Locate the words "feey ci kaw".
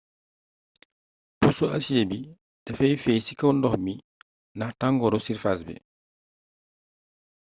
3.03-3.51